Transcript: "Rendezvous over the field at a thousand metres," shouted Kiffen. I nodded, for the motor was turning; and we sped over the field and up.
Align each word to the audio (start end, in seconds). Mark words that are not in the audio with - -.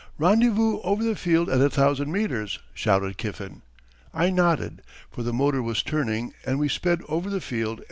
"Rendezvous 0.17 0.79
over 0.79 1.03
the 1.03 1.15
field 1.15 1.47
at 1.47 1.61
a 1.61 1.69
thousand 1.69 2.11
metres," 2.11 2.57
shouted 2.73 3.19
Kiffen. 3.19 3.61
I 4.15 4.31
nodded, 4.31 4.81
for 5.11 5.21
the 5.21 5.31
motor 5.31 5.61
was 5.61 5.83
turning; 5.83 6.33
and 6.43 6.57
we 6.57 6.69
sped 6.69 7.03
over 7.07 7.29
the 7.29 7.39
field 7.39 7.73
and 7.77 7.77
up. 7.77 7.79